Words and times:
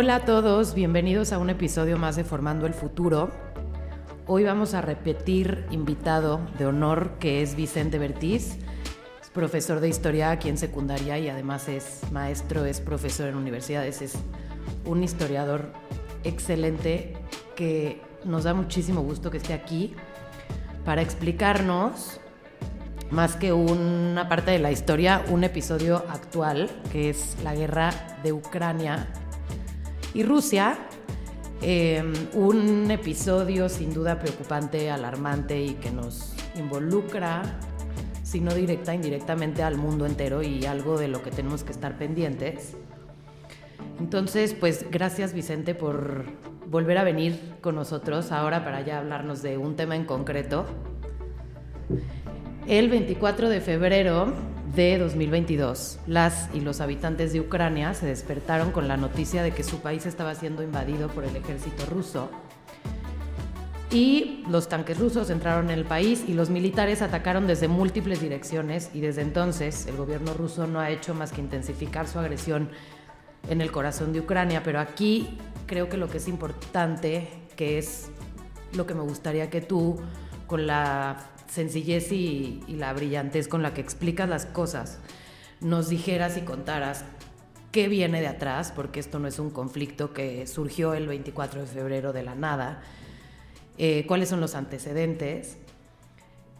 Hola 0.00 0.14
a 0.14 0.24
todos, 0.24 0.74
bienvenidos 0.74 1.32
a 1.32 1.38
un 1.38 1.50
episodio 1.50 1.98
más 1.98 2.14
de 2.14 2.22
Formando 2.22 2.66
el 2.66 2.72
Futuro. 2.72 3.30
Hoy 4.28 4.44
vamos 4.44 4.72
a 4.74 4.80
repetir 4.80 5.66
invitado 5.72 6.40
de 6.56 6.66
honor 6.66 7.18
que 7.18 7.42
es 7.42 7.56
Vicente 7.56 7.98
Bertiz, 7.98 8.58
es 9.20 9.28
profesor 9.34 9.80
de 9.80 9.88
historia 9.88 10.30
aquí 10.30 10.50
en 10.50 10.56
secundaria 10.56 11.18
y 11.18 11.28
además 11.28 11.68
es 11.68 12.02
maestro, 12.12 12.64
es 12.64 12.80
profesor 12.80 13.26
en 13.28 13.34
universidades, 13.34 14.00
es 14.00 14.14
un 14.84 15.02
historiador 15.02 15.72
excelente 16.22 17.16
que 17.56 18.00
nos 18.24 18.44
da 18.44 18.54
muchísimo 18.54 19.00
gusto 19.00 19.32
que 19.32 19.38
esté 19.38 19.52
aquí 19.52 19.96
para 20.84 21.02
explicarnos 21.02 22.20
más 23.10 23.34
que 23.34 23.52
una 23.52 24.28
parte 24.28 24.52
de 24.52 24.60
la 24.60 24.70
historia, 24.70 25.24
un 25.28 25.42
episodio 25.42 26.04
actual 26.08 26.70
que 26.92 27.10
es 27.10 27.36
la 27.42 27.56
guerra 27.56 27.90
de 28.22 28.32
Ucrania 28.32 29.08
y 30.14 30.22
Rusia, 30.22 30.78
em, 31.62 32.12
un 32.34 32.90
episodio 32.90 33.68
sin 33.68 33.92
duda 33.92 34.18
preocupante, 34.18 34.90
alarmante 34.90 35.60
y 35.62 35.74
que 35.74 35.90
nos 35.90 36.34
involucra, 36.56 37.42
si 38.22 38.40
no 38.40 38.54
directa, 38.54 38.94
indirectamente 38.94 39.62
al 39.62 39.76
mundo 39.76 40.06
entero 40.06 40.42
y 40.42 40.64
algo 40.66 40.98
de 40.98 41.08
lo 41.08 41.22
que 41.22 41.30
tenemos 41.30 41.64
que 41.64 41.72
estar 41.72 41.96
pendientes. 41.96 42.76
Entonces, 44.00 44.54
pues 44.54 44.86
gracias 44.90 45.32
Vicente 45.32 45.74
por 45.74 46.24
volver 46.70 46.98
a 46.98 47.04
venir 47.04 47.40
con 47.60 47.74
nosotros 47.74 48.30
ahora 48.30 48.64
para 48.64 48.82
ya 48.82 48.98
hablarnos 48.98 49.42
de 49.42 49.58
un 49.58 49.76
tema 49.76 49.96
en 49.96 50.04
concreto. 50.04 50.66
El 52.66 52.90
24 52.90 53.48
de 53.48 53.60
febrero 53.60 54.34
de 54.74 54.98
2022. 54.98 56.00
Las 56.06 56.48
y 56.54 56.60
los 56.60 56.80
habitantes 56.80 57.32
de 57.32 57.40
Ucrania 57.40 57.94
se 57.94 58.06
despertaron 58.06 58.72
con 58.72 58.88
la 58.88 58.96
noticia 58.96 59.42
de 59.42 59.52
que 59.52 59.62
su 59.62 59.80
país 59.80 60.06
estaba 60.06 60.34
siendo 60.34 60.62
invadido 60.62 61.08
por 61.08 61.24
el 61.24 61.36
ejército 61.36 61.86
ruso. 61.86 62.30
Y 63.90 64.44
los 64.50 64.68
tanques 64.68 64.98
rusos 64.98 65.30
entraron 65.30 65.70
en 65.70 65.78
el 65.78 65.84
país 65.86 66.24
y 66.28 66.34
los 66.34 66.50
militares 66.50 67.00
atacaron 67.00 67.46
desde 67.46 67.68
múltiples 67.68 68.20
direcciones 68.20 68.90
y 68.92 69.00
desde 69.00 69.22
entonces 69.22 69.86
el 69.86 69.96
gobierno 69.96 70.34
ruso 70.34 70.66
no 70.66 70.78
ha 70.78 70.90
hecho 70.90 71.14
más 71.14 71.32
que 71.32 71.40
intensificar 71.40 72.06
su 72.06 72.18
agresión 72.18 72.68
en 73.48 73.62
el 73.62 73.72
corazón 73.72 74.12
de 74.12 74.20
Ucrania. 74.20 74.62
Pero 74.62 74.80
aquí 74.80 75.38
creo 75.66 75.88
que 75.88 75.96
lo 75.96 76.08
que 76.08 76.18
es 76.18 76.28
importante, 76.28 77.28
que 77.56 77.78
es 77.78 78.10
lo 78.74 78.86
que 78.86 78.92
me 78.92 79.00
gustaría 79.00 79.48
que 79.48 79.62
tú, 79.62 79.98
con 80.46 80.66
la 80.66 81.16
sencillez 81.48 82.12
y, 82.12 82.60
la 82.68 82.92
brillantez 82.92 83.48
con 83.48 83.62
la 83.62 83.74
que 83.74 83.80
explicas 83.80 84.28
las 84.28 84.46
cosas, 84.46 84.98
nos 85.60 85.88
dijeras 85.88 86.36
y 86.36 86.42
contaras 86.42 87.04
qué 87.72 87.88
viene 87.88 88.20
de 88.20 88.28
atrás, 88.28 88.72
porque 88.74 89.00
esto 89.00 89.18
no 89.18 89.28
es 89.28 89.38
un 89.38 89.50
conflicto 89.50 90.12
que 90.12 90.46
surgió 90.46 90.94
el 90.94 91.06
24 91.08 91.62
de 91.62 91.66
febrero 91.66 92.12
de 92.12 92.22
la 92.22 92.34
nada, 92.34 92.82
eh, 93.76 94.04
cuáles 94.06 94.28
son 94.28 94.40
los 94.40 94.54
antecedentes, 94.54 95.58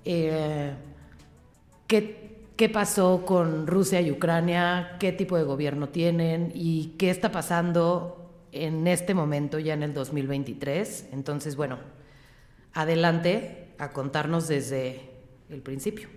eh, 0.04 0.72
qué, 1.86 2.46
qué 2.56 2.68
pasó 2.68 3.24
con 3.24 3.66
Rusia 3.66 4.00
y 4.00 4.10
Ucrania, 4.10 4.96
qué 4.98 5.12
tipo 5.12 5.36
de 5.36 5.44
gobierno 5.44 5.88
tienen 5.88 6.52
y 6.54 6.94
qué 6.98 7.10
está 7.10 7.30
pasando 7.30 8.30
en 8.52 8.86
este 8.86 9.14
momento 9.14 9.58
ya 9.58 9.74
en 9.74 9.82
el 9.82 9.94
2023. 9.94 11.08
Entonces, 11.12 11.56
bueno, 11.56 11.78
adelante 12.72 13.67
a 13.78 13.90
contarnos 13.90 14.48
desde 14.48 15.00
el 15.50 15.62
principio. 15.62 16.08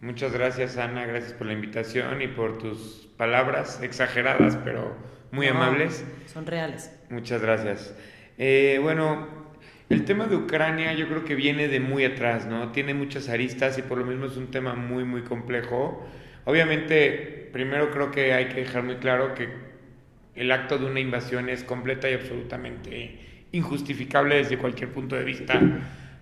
Muchas 0.00 0.32
gracias 0.32 0.78
Ana, 0.78 1.04
gracias 1.04 1.34
por 1.34 1.46
la 1.46 1.52
invitación 1.52 2.22
y 2.22 2.28
por 2.28 2.58
tus 2.58 3.08
palabras 3.16 3.82
exageradas 3.82 4.56
pero 4.64 4.96
muy 5.30 5.46
amables. 5.46 6.04
Son 6.26 6.46
reales. 6.46 6.90
Muchas 7.10 7.42
gracias. 7.42 7.94
Eh, 8.38 8.78
bueno, 8.80 9.28
el 9.90 10.04
tema 10.04 10.26
de 10.26 10.36
Ucrania 10.36 10.94
yo 10.94 11.06
creo 11.06 11.24
que 11.24 11.34
viene 11.34 11.68
de 11.68 11.80
muy 11.80 12.04
atrás, 12.04 12.46
¿no? 12.46 12.72
Tiene 12.72 12.94
muchas 12.94 13.28
aristas 13.28 13.76
y 13.76 13.82
por 13.82 13.98
lo 13.98 14.06
mismo 14.06 14.26
es 14.26 14.36
un 14.36 14.50
tema 14.50 14.74
muy, 14.74 15.04
muy 15.04 15.22
complejo. 15.22 16.08
Obviamente, 16.46 17.50
primero 17.52 17.90
creo 17.90 18.10
que 18.10 18.32
hay 18.32 18.46
que 18.48 18.60
dejar 18.60 18.82
muy 18.82 18.96
claro 18.96 19.34
que 19.34 19.48
el 20.34 20.50
acto 20.50 20.78
de 20.78 20.86
una 20.86 21.00
invasión 21.00 21.48
es 21.48 21.62
completa 21.64 22.08
y 22.08 22.14
absolutamente 22.14 23.46
injustificable 23.52 24.36
desde 24.36 24.56
cualquier 24.56 24.90
punto 24.92 25.16
de 25.16 25.24
vista 25.24 25.60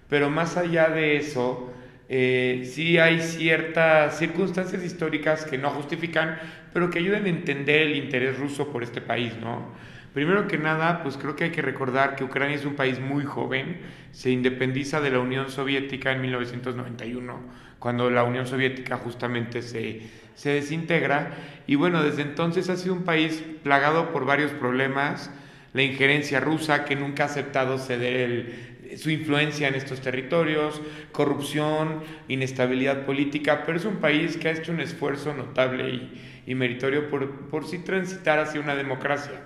pero 0.08 0.30
más 0.30 0.56
allá 0.56 0.88
de 0.88 1.16
eso, 1.16 1.72
eh, 2.08 2.62
sí 2.64 2.98
hay 2.98 3.20
ciertas 3.20 4.18
circunstancias 4.18 4.82
históricas 4.82 5.44
que 5.44 5.58
no 5.58 5.70
justifican, 5.70 6.38
pero 6.72 6.90
que 6.90 6.98
ayudan 6.98 7.26
a 7.26 7.28
entender 7.28 7.82
el 7.82 7.96
interés 7.96 8.38
ruso 8.38 8.72
por 8.72 8.82
este 8.82 9.00
país, 9.00 9.34
¿no? 9.40 9.76
Primero 10.14 10.48
que 10.48 10.56
nada, 10.56 11.02
pues 11.02 11.18
creo 11.18 11.36
que 11.36 11.44
hay 11.44 11.50
que 11.50 11.62
recordar 11.62 12.16
que 12.16 12.24
Ucrania 12.24 12.56
es 12.56 12.64
un 12.64 12.74
país 12.74 12.98
muy 12.98 13.24
joven, 13.24 13.78
se 14.10 14.30
independiza 14.30 15.00
de 15.00 15.10
la 15.10 15.20
Unión 15.20 15.50
Soviética 15.50 16.12
en 16.12 16.22
1991, 16.22 17.40
cuando 17.78 18.10
la 18.10 18.24
Unión 18.24 18.46
Soviética 18.46 18.96
justamente 18.96 19.60
se, 19.60 20.00
se 20.34 20.50
desintegra, 20.50 21.32
y 21.66 21.74
bueno, 21.74 22.02
desde 22.02 22.22
entonces 22.22 22.70
ha 22.70 22.76
sido 22.76 22.94
un 22.94 23.04
país 23.04 23.44
plagado 23.62 24.10
por 24.10 24.24
varios 24.24 24.50
problemas, 24.52 25.30
la 25.74 25.82
injerencia 25.82 26.40
rusa 26.40 26.84
que 26.84 26.96
nunca 26.96 27.24
ha 27.24 27.26
aceptado 27.26 27.78
ceder 27.78 28.16
el, 28.16 28.54
su 28.96 29.10
influencia 29.10 29.68
en 29.68 29.74
estos 29.74 30.00
territorios, 30.00 30.80
corrupción, 31.12 32.02
inestabilidad 32.28 33.04
política, 33.04 33.64
pero 33.66 33.78
es 33.78 33.84
un 33.84 33.96
país 33.96 34.36
que 34.36 34.48
ha 34.48 34.52
hecho 34.52 34.72
un 34.72 34.80
esfuerzo 34.80 35.34
notable 35.34 36.10
y, 36.46 36.54
meritorio 36.54 37.10
por, 37.10 37.48
por 37.48 37.66
sí 37.66 37.78
transitar 37.78 38.38
hacia 38.38 38.60
una 38.60 38.74
democracia, 38.74 39.42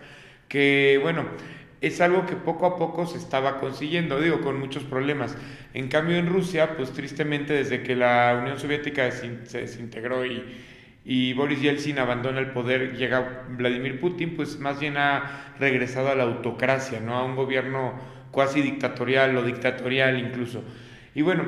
que 0.49 1.01
bueno, 1.03 1.25
es 1.81 2.01
algo 2.01 2.27
que 2.27 2.37
poco 2.37 2.67
a 2.67 2.77
poco 2.77 3.07
se 3.07 3.19
estaba 3.19 3.59
consiguiendo, 3.59 4.21
digo, 4.21 4.41
con 4.41 4.61
muchos 4.61 4.85
problemas. 4.85 5.37
En 5.75 5.89
cambio, 5.89 6.17
en 6.17 6.29
Rusia, 6.29 6.77
pues 6.77 6.93
tristemente 6.93 7.55
desde 7.55 7.83
que 7.83 7.97
la 7.97 8.39
Unión 8.41 8.61
Soviética 8.61 9.11
se 9.11 9.61
desintegró 9.61 10.25
y, 10.25 10.45
y 11.05 11.33
Boris 11.33 11.61
Yeltsin 11.61 11.99
abandona 11.99 12.39
el 12.39 12.51
poder, 12.51 12.97
llega 12.97 13.45
Vladimir 13.49 13.99
Putin, 13.99 14.37
pues 14.37 14.61
más 14.61 14.79
bien 14.79 14.97
ha 14.97 15.55
regresado 15.59 16.09
a 16.09 16.15
la 16.15 16.23
autocracia, 16.23 17.01
¿no? 17.01 17.17
A 17.17 17.25
un 17.25 17.35
gobierno 17.35 17.95
cuasi 18.33 18.61
dictatorial 18.61 19.37
o 19.37 19.45
dictatorial 19.45 20.19
incluso. 20.19 20.65
Y 21.15 21.23
bueno, 21.23 21.45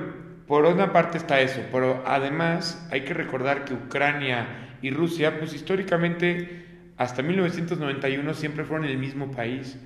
por 0.46 0.64
una 0.66 0.92
parte 0.92 1.18
está 1.18 1.40
eso, 1.40 1.60
pero 1.72 2.04
además 2.06 2.86
hay 2.92 3.00
que 3.00 3.14
recordar 3.14 3.64
que 3.64 3.74
Ucrania 3.74 4.46
y 4.82 4.90
Rusia, 4.90 5.38
pues 5.38 5.54
históricamente 5.54 6.64
hasta 6.96 7.22
1991 7.22 8.34
siempre 8.34 8.64
fueron 8.64 8.86
el 8.86 8.98
mismo 8.98 9.32
país. 9.32 9.76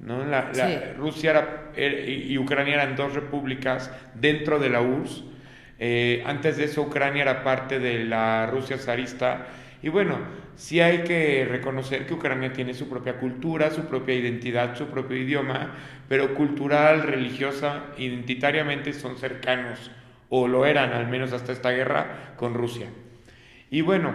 ¿no? 0.00 0.24
La, 0.24 0.50
Rusia 0.96 1.70
y 1.76 2.36
Ucrania 2.38 2.74
eran 2.74 2.96
dos 2.96 3.14
repúblicas 3.14 3.90
dentro 4.14 4.58
de 4.58 4.70
la 4.70 4.80
URSS. 4.80 5.24
Eh, 5.78 6.22
antes 6.26 6.56
de 6.56 6.64
eso 6.64 6.82
Ucrania 6.82 7.22
era 7.22 7.44
parte 7.44 7.78
de 7.78 8.04
la 8.04 8.46
Rusia 8.46 8.78
zarista. 8.78 9.46
Y 9.82 9.88
bueno, 9.88 10.18
sí 10.56 10.80
hay 10.80 11.04
que 11.04 11.46
reconocer 11.48 12.06
que 12.06 12.14
Ucrania 12.14 12.52
tiene 12.52 12.74
su 12.74 12.88
propia 12.88 13.18
cultura, 13.18 13.70
su 13.70 13.82
propia 13.82 14.14
identidad, 14.14 14.76
su 14.76 14.86
propio 14.86 15.16
idioma, 15.16 15.74
pero 16.08 16.34
cultural, 16.34 17.02
religiosa, 17.02 17.84
identitariamente 17.98 18.92
son 18.92 19.18
cercanos, 19.18 19.90
o 20.28 20.48
lo 20.48 20.64
eran 20.64 20.92
al 20.92 21.08
menos 21.08 21.32
hasta 21.32 21.52
esta 21.52 21.70
guerra, 21.70 22.34
con 22.36 22.54
Rusia. 22.54 22.86
Y 23.70 23.82
bueno, 23.82 24.14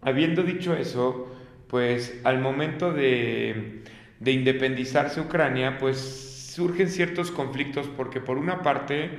habiendo 0.00 0.42
dicho 0.42 0.74
eso, 0.74 1.34
pues 1.68 2.20
al 2.24 2.38
momento 2.40 2.92
de, 2.92 3.82
de 4.20 4.32
independizarse 4.32 5.20
Ucrania, 5.20 5.78
pues 5.78 6.28
surgen 6.54 6.88
ciertos 6.88 7.30
conflictos 7.30 7.88
porque 7.96 8.20
por 8.20 8.38
una 8.38 8.62
parte, 8.62 9.10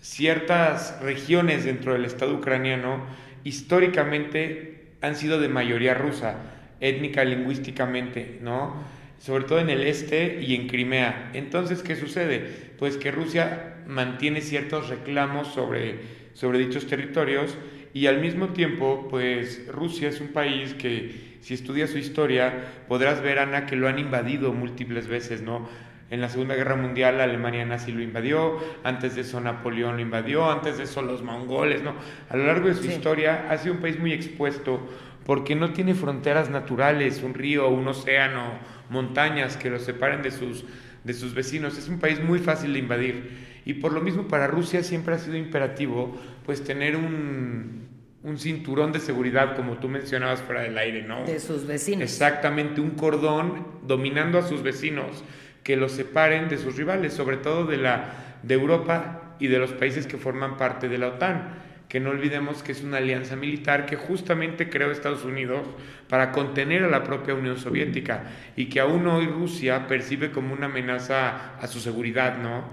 ciertas 0.00 1.00
regiones 1.00 1.64
dentro 1.64 1.92
del 1.94 2.04
Estado 2.04 2.34
ucraniano 2.34 3.02
históricamente 3.42 4.73
han 5.04 5.16
sido 5.16 5.38
de 5.40 5.48
mayoría 5.48 5.94
rusa, 5.94 6.36
étnica, 6.80 7.24
lingüísticamente, 7.24 8.38
¿no? 8.40 8.74
Sobre 9.18 9.44
todo 9.44 9.58
en 9.58 9.70
el 9.70 9.82
este 9.82 10.40
y 10.42 10.54
en 10.54 10.66
Crimea. 10.66 11.30
Entonces, 11.34 11.82
¿qué 11.82 11.96
sucede? 11.96 12.72
Pues 12.78 12.96
que 12.96 13.10
Rusia 13.10 13.76
mantiene 13.86 14.40
ciertos 14.40 14.88
reclamos 14.88 15.48
sobre, 15.48 16.00
sobre 16.32 16.58
dichos 16.58 16.86
territorios 16.86 17.56
y 17.92 18.06
al 18.06 18.20
mismo 18.20 18.48
tiempo, 18.48 19.06
pues 19.08 19.66
Rusia 19.68 20.08
es 20.08 20.20
un 20.20 20.28
país 20.28 20.74
que 20.74 21.34
si 21.40 21.54
estudias 21.54 21.90
su 21.90 21.98
historia 21.98 22.64
podrás 22.88 23.22
ver, 23.22 23.38
Ana, 23.38 23.66
que 23.66 23.76
lo 23.76 23.88
han 23.88 23.98
invadido 23.98 24.52
múltiples 24.52 25.06
veces, 25.06 25.42
¿no? 25.42 25.68
En 26.14 26.20
la 26.20 26.28
Segunda 26.28 26.54
Guerra 26.54 26.76
Mundial 26.76 27.18
la 27.18 27.24
Alemania 27.24 27.64
nazi 27.64 27.90
lo 27.90 28.00
invadió, 28.00 28.60
antes 28.84 29.16
de 29.16 29.22
eso 29.22 29.40
Napoleón 29.40 29.96
lo 29.96 30.00
invadió, 30.00 30.48
antes 30.48 30.78
de 30.78 30.84
eso 30.84 31.02
los 31.02 31.24
mongoles, 31.24 31.82
¿no? 31.82 31.92
A 32.28 32.36
lo 32.36 32.46
largo 32.46 32.68
de 32.68 32.74
su 32.74 32.84
historia 32.84 33.48
ha 33.50 33.58
sido 33.58 33.74
un 33.74 33.80
país 33.80 33.98
muy 33.98 34.12
expuesto 34.12 34.78
porque 35.26 35.56
no 35.56 35.72
tiene 35.72 35.92
fronteras 35.92 36.50
naturales, 36.50 37.20
un 37.24 37.34
río, 37.34 37.68
un 37.68 37.88
océano, 37.88 38.44
montañas 38.90 39.56
que 39.56 39.70
lo 39.70 39.80
separen 39.80 40.22
de 40.22 40.30
sus, 40.30 40.64
de 41.02 41.14
sus 41.14 41.34
vecinos. 41.34 41.76
Es 41.78 41.88
un 41.88 41.98
país 41.98 42.22
muy 42.22 42.38
fácil 42.38 42.74
de 42.74 42.78
invadir. 42.78 43.62
Y 43.64 43.74
por 43.74 43.92
lo 43.92 44.00
mismo 44.00 44.28
para 44.28 44.46
Rusia 44.46 44.84
siempre 44.84 45.16
ha 45.16 45.18
sido 45.18 45.36
imperativo 45.36 46.16
pues 46.46 46.62
tener 46.62 46.94
un, 46.94 47.88
un 48.22 48.38
cinturón 48.38 48.92
de 48.92 49.00
seguridad, 49.00 49.56
como 49.56 49.78
tú 49.78 49.88
mencionabas 49.88 50.42
fuera 50.42 50.62
del 50.62 50.78
aire, 50.78 51.02
¿no? 51.02 51.24
De 51.24 51.40
sus 51.40 51.66
vecinos. 51.66 52.02
Exactamente, 52.02 52.80
un 52.80 52.90
cordón 52.90 53.66
dominando 53.84 54.38
a 54.38 54.42
sus 54.42 54.62
vecinos 54.62 55.24
que 55.64 55.76
los 55.76 55.92
separen 55.92 56.48
de 56.48 56.58
sus 56.58 56.76
rivales, 56.76 57.12
sobre 57.12 57.38
todo 57.38 57.66
de, 57.66 57.78
la, 57.78 58.38
de 58.44 58.54
Europa 58.54 59.34
y 59.40 59.48
de 59.48 59.58
los 59.58 59.72
países 59.72 60.06
que 60.06 60.18
forman 60.18 60.56
parte 60.56 60.88
de 60.88 60.98
la 60.98 61.08
OTAN 61.08 61.64
que 61.88 62.00
no 62.00 62.10
olvidemos 62.10 62.64
que 62.64 62.72
es 62.72 62.82
una 62.82 62.96
alianza 62.96 63.36
militar 63.36 63.86
que 63.86 63.94
justamente 63.94 64.68
creó 64.68 64.90
Estados 64.90 65.24
Unidos 65.24 65.64
para 66.08 66.32
contener 66.32 66.82
a 66.82 66.88
la 66.88 67.04
propia 67.04 67.34
Unión 67.34 67.56
Soviética 67.56 68.24
y 68.56 68.66
que 68.66 68.80
aún 68.80 69.06
hoy 69.06 69.26
Rusia 69.26 69.86
percibe 69.86 70.32
como 70.32 70.54
una 70.54 70.66
amenaza 70.66 71.56
a 71.56 71.66
su 71.68 71.78
seguridad, 71.78 72.38
¿no? 72.38 72.64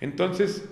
Entonces, 0.00 0.68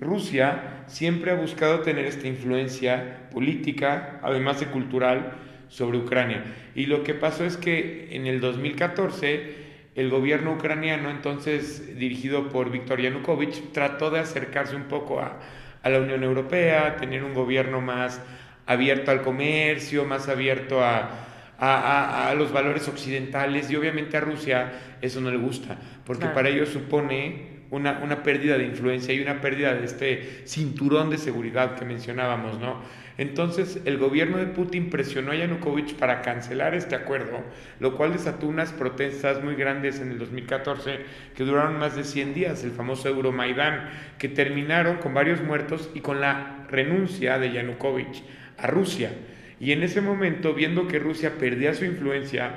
Rusia 0.00 0.82
siempre 0.88 1.30
ha 1.30 1.34
buscado 1.34 1.78
tener 1.80 2.06
esta 2.06 2.26
influencia 2.26 3.28
política, 3.30 4.18
además 4.24 4.58
de 4.58 4.66
cultural, 4.66 5.34
sobre 5.68 5.98
Ucrania. 5.98 6.42
Y 6.74 6.86
lo 6.86 7.04
que 7.04 7.14
pasó 7.14 7.44
es 7.44 7.56
que 7.56 8.08
en 8.16 8.26
el 8.26 8.40
2014 8.40 9.67
el 9.94 10.10
gobierno 10.10 10.52
ucraniano, 10.52 11.10
entonces 11.10 11.98
dirigido 11.98 12.48
por 12.48 12.70
Viktor 12.70 13.00
Yanukovych, 13.00 13.72
trató 13.72 14.10
de 14.10 14.20
acercarse 14.20 14.76
un 14.76 14.84
poco 14.84 15.20
a, 15.20 15.38
a 15.82 15.88
la 15.90 16.00
Unión 16.00 16.22
Europea, 16.22 16.96
tener 16.96 17.24
un 17.24 17.34
gobierno 17.34 17.80
más 17.80 18.20
abierto 18.66 19.10
al 19.10 19.22
comercio, 19.22 20.04
más 20.04 20.28
abierto 20.28 20.84
a, 20.84 21.10
a, 21.58 22.28
a, 22.28 22.34
los 22.34 22.52
valores 22.52 22.86
occidentales 22.86 23.70
y 23.70 23.76
obviamente 23.76 24.16
a 24.16 24.20
Rusia 24.20 24.72
eso 25.00 25.20
no 25.20 25.30
le 25.30 25.38
gusta, 25.38 25.76
porque 26.04 26.26
para 26.26 26.48
ellos 26.48 26.68
supone 26.68 27.58
una, 27.70 28.00
una, 28.02 28.22
pérdida 28.22 28.56
de 28.56 28.64
influencia 28.64 29.12
y 29.12 29.20
una 29.20 29.40
pérdida 29.40 29.74
de 29.74 29.84
este 29.84 30.42
cinturón 30.46 31.10
de 31.10 31.18
seguridad 31.18 31.74
que 31.74 31.84
mencionábamos, 31.84 32.58
¿no? 32.60 32.82
Entonces 33.18 33.80
el 33.84 33.98
gobierno 33.98 34.38
de 34.38 34.46
Putin 34.46 34.90
presionó 34.90 35.32
a 35.32 35.34
Yanukovych 35.34 35.96
para 35.96 36.22
cancelar 36.22 36.74
este 36.74 36.94
acuerdo, 36.94 37.42
lo 37.80 37.96
cual 37.96 38.12
desató 38.12 38.46
unas 38.46 38.72
protestas 38.72 39.42
muy 39.42 39.56
grandes 39.56 40.00
en 40.00 40.12
el 40.12 40.18
2014 40.18 41.00
que 41.34 41.44
duraron 41.44 41.78
más 41.78 41.96
de 41.96 42.04
100 42.04 42.32
días, 42.32 42.62
el 42.62 42.70
famoso 42.70 43.08
Euromaidán, 43.08 43.90
que 44.18 44.28
terminaron 44.28 44.98
con 44.98 45.14
varios 45.14 45.42
muertos 45.42 45.90
y 45.94 46.00
con 46.00 46.20
la 46.20 46.64
renuncia 46.70 47.38
de 47.40 47.52
Yanukovych 47.52 48.22
a 48.56 48.68
Rusia. 48.68 49.10
Y 49.58 49.72
en 49.72 49.82
ese 49.82 50.00
momento, 50.00 50.54
viendo 50.54 50.86
que 50.86 51.00
Rusia 51.00 51.32
perdía 51.38 51.74
su 51.74 51.84
influencia, 51.84 52.54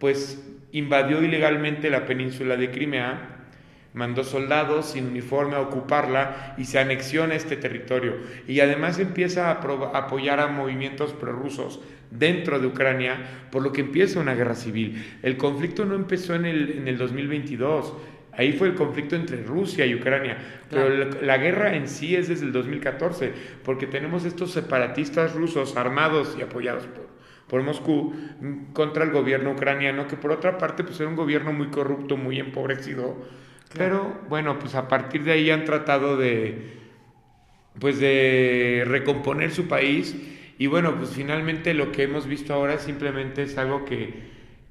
pues 0.00 0.44
invadió 0.72 1.22
ilegalmente 1.22 1.88
la 1.88 2.04
península 2.04 2.56
de 2.56 2.72
Crimea 2.72 3.39
mandó 3.92 4.22
soldados 4.24 4.90
sin 4.90 5.06
uniforme 5.06 5.56
a 5.56 5.60
ocuparla 5.60 6.54
y 6.56 6.64
se 6.64 6.78
anexiona 6.78 7.34
este 7.34 7.56
territorio. 7.56 8.14
Y 8.46 8.60
además 8.60 8.98
empieza 8.98 9.50
a, 9.50 9.60
apoyar 9.94 10.40
a 10.40 10.48
movimientos 10.48 11.12
prorrusos 11.12 11.80
dentro 12.10 12.58
de 12.58 12.66
Ucrania, 12.66 13.46
por 13.50 13.62
lo 13.62 13.72
que 13.72 13.80
empieza 13.80 14.20
una 14.20 14.34
guerra 14.34 14.54
civil. 14.54 15.18
El 15.22 15.36
conflicto 15.36 15.84
no 15.84 15.94
empezó 15.94 16.34
en 16.34 16.44
el, 16.44 16.78
en 16.78 16.88
el 16.88 16.98
2022. 16.98 17.94
Ahí 18.32 18.52
fue 18.52 18.68
el 18.68 18.74
conflicto 18.74 19.16
entre 19.16 19.42
Rusia 19.42 19.84
y 19.86 19.94
Ucrania, 19.94 20.38
pero 20.70 20.88
la, 21.20 21.36
guerra 21.36 21.74
en 21.74 21.88
sí 21.88 22.14
es 22.14 22.28
desde 22.28 22.46
el 22.46 22.52
2014, 22.52 23.32
porque 23.64 23.86
tenemos 23.86 24.24
estos 24.24 24.52
separatistas 24.52 25.34
rusos 25.34 25.76
armados 25.76 26.36
y 26.38 26.42
apoyados 26.42 26.86
por, 26.86 27.08
por 27.48 27.62
Moscú 27.62 28.14
contra 28.72 29.02
el 29.02 29.10
gobierno 29.10 29.50
ucraniano, 29.50 30.06
que 30.06 30.16
por 30.16 30.30
otra 30.30 30.58
parte 30.58 30.84
pues 30.84 30.98
era 31.00 31.08
un 31.08 31.16
gobierno 31.16 31.52
muy 31.52 31.68
corrupto, 31.68 32.16
muy 32.16 32.38
empobrecido, 32.38 33.16
pero 33.76 34.20
bueno, 34.28 34.58
pues 34.58 34.74
a 34.74 34.88
partir 34.88 35.24
de 35.24 35.32
ahí 35.32 35.50
han 35.50 35.64
tratado 35.64 36.16
de, 36.16 36.78
pues 37.78 37.98
de 38.00 38.84
recomponer 38.86 39.52
su 39.52 39.68
país 39.68 40.16
y 40.58 40.66
bueno, 40.66 40.96
pues 40.96 41.10
finalmente 41.10 41.72
lo 41.72 41.90
que 41.92 42.02
hemos 42.02 42.26
visto 42.26 42.52
ahora 42.52 42.78
simplemente 42.78 43.44
es 43.44 43.56
algo 43.56 43.84
que, 43.84 44.12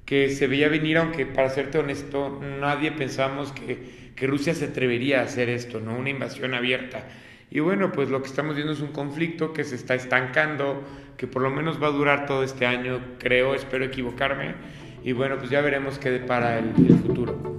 que 0.04 0.30
se 0.30 0.46
veía 0.46 0.68
venir, 0.68 0.98
aunque 0.98 1.26
para 1.26 1.50
serte 1.50 1.78
honesto, 1.78 2.40
nadie 2.60 2.92
pensamos 2.92 3.52
que, 3.52 4.12
que 4.14 4.26
Rusia 4.26 4.54
se 4.54 4.66
atrevería 4.66 5.20
a 5.20 5.24
hacer 5.24 5.48
esto, 5.48 5.80
¿no? 5.80 5.96
Una 5.96 6.10
invasión 6.10 6.54
abierta. 6.54 7.08
Y 7.50 7.58
bueno, 7.58 7.90
pues 7.90 8.08
lo 8.08 8.22
que 8.22 8.28
estamos 8.28 8.54
viendo 8.54 8.72
es 8.72 8.80
un 8.80 8.92
conflicto 8.92 9.52
que 9.52 9.64
se 9.64 9.74
está 9.74 9.96
estancando, 9.96 10.84
que 11.16 11.26
por 11.26 11.42
lo 11.42 11.50
menos 11.50 11.82
va 11.82 11.88
a 11.88 11.90
durar 11.90 12.26
todo 12.26 12.44
este 12.44 12.66
año, 12.66 13.00
creo, 13.18 13.56
espero 13.56 13.84
equivocarme. 13.84 14.54
Y 15.02 15.10
bueno, 15.12 15.38
pues 15.38 15.50
ya 15.50 15.60
veremos 15.60 15.98
qué 15.98 16.10
depara 16.10 16.58
el, 16.58 16.72
el 16.86 16.98
futuro. 16.98 17.49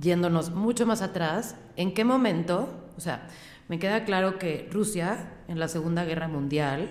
Yéndonos 0.00 0.50
mucho 0.50 0.86
más 0.86 1.02
atrás, 1.02 1.56
¿en 1.76 1.94
qué 1.94 2.04
momento? 2.04 2.68
O 2.96 3.00
sea, 3.00 3.28
me 3.68 3.78
queda 3.78 4.04
claro 4.04 4.38
que 4.38 4.68
Rusia 4.72 5.34
en 5.48 5.58
la 5.58 5.68
Segunda 5.68 6.04
Guerra 6.04 6.28
Mundial 6.28 6.90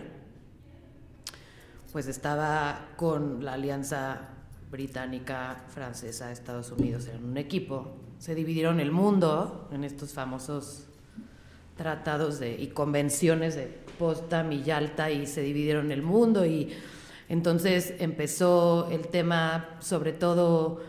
pues 1.92 2.08
estaba 2.08 2.90
con 2.98 3.44
la 3.44 3.54
alianza 3.54 4.30
británica, 4.70 5.64
francesa, 5.70 6.32
Estados 6.32 6.72
Unidos, 6.72 7.08
eran 7.08 7.26
un 7.26 7.38
equipo. 7.38 7.98
Se 8.20 8.36
dividieron 8.36 8.80
el 8.80 8.92
mundo 8.92 9.68
en 9.72 9.84
estos 9.84 10.14
famosos 10.14 10.86
tratados 11.76 12.40
de, 12.40 12.62
y 12.62 12.68
convenciones 12.68 13.56
de 13.56 13.66
Potsdam 13.98 14.52
y 14.52 14.64
y 14.64 15.26
se 15.26 15.42
dividieron 15.42 15.92
el 15.92 16.02
mundo 16.02 16.46
y 16.46 16.74
entonces 17.28 17.94
empezó 18.00 18.90
el 18.92 19.08
tema 19.08 19.78
sobre 19.80 20.14
todo 20.14 20.82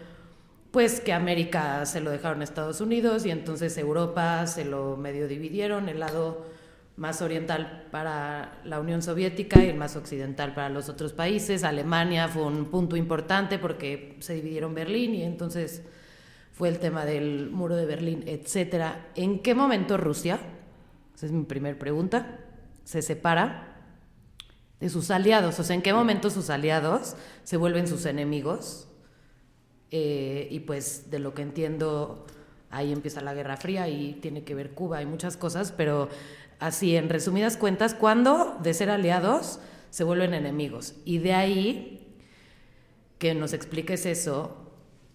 pues 0.70 1.00
que 1.00 1.12
América 1.12 1.84
se 1.86 2.00
lo 2.00 2.10
dejaron 2.10 2.40
a 2.40 2.44
Estados 2.44 2.80
Unidos 2.80 3.26
y 3.26 3.30
entonces 3.30 3.76
Europa 3.76 4.46
se 4.46 4.64
lo 4.64 4.96
medio 4.96 5.26
dividieron, 5.26 5.88
el 5.88 6.00
lado 6.00 6.46
más 6.96 7.22
oriental 7.22 7.86
para 7.90 8.60
la 8.64 8.78
Unión 8.78 9.02
Soviética 9.02 9.64
y 9.64 9.68
el 9.68 9.76
más 9.76 9.96
occidental 9.96 10.54
para 10.54 10.68
los 10.68 10.88
otros 10.88 11.12
países. 11.12 11.64
Alemania 11.64 12.28
fue 12.28 12.42
un 12.42 12.66
punto 12.66 12.94
importante 12.94 13.58
porque 13.58 14.16
se 14.20 14.34
dividieron 14.34 14.74
Berlín 14.74 15.14
y 15.14 15.22
entonces 15.22 15.82
fue 16.52 16.68
el 16.68 16.78
tema 16.78 17.06
del 17.06 17.50
muro 17.50 17.74
de 17.74 17.86
Berlín, 17.86 18.24
etcétera. 18.26 19.08
¿En 19.14 19.38
qué 19.40 19.54
momento 19.54 19.96
Rusia, 19.96 20.38
esa 21.14 21.26
es 21.26 21.32
mi 21.32 21.44
primera 21.44 21.78
pregunta, 21.78 22.38
se 22.84 23.00
separa 23.00 23.78
de 24.78 24.90
sus 24.90 25.10
aliados? 25.10 25.58
O 25.58 25.64
sea, 25.64 25.74
¿en 25.74 25.82
qué 25.82 25.94
momento 25.94 26.28
sus 26.28 26.50
aliados 26.50 27.16
se 27.44 27.56
vuelven 27.56 27.88
sus 27.88 28.04
enemigos? 28.04 28.89
Eh, 29.90 30.48
y 30.50 30.60
pues 30.60 31.10
de 31.10 31.18
lo 31.18 31.34
que 31.34 31.42
entiendo, 31.42 32.26
ahí 32.70 32.92
empieza 32.92 33.20
la 33.20 33.34
Guerra 33.34 33.56
Fría 33.56 33.88
y 33.88 34.14
tiene 34.14 34.44
que 34.44 34.54
ver 34.54 34.70
Cuba 34.70 35.02
y 35.02 35.06
muchas 35.06 35.36
cosas, 35.36 35.72
pero 35.72 36.08
así, 36.60 36.96
en 36.96 37.08
resumidas 37.08 37.56
cuentas, 37.56 37.94
cuando 37.94 38.56
de 38.62 38.74
ser 38.74 38.90
aliados 38.90 39.58
se 39.90 40.04
vuelven 40.04 40.34
enemigos. 40.34 40.94
Y 41.04 41.18
de 41.18 41.32
ahí 41.34 42.16
que 43.18 43.34
nos 43.34 43.52
expliques 43.52 44.06
eso, 44.06 44.56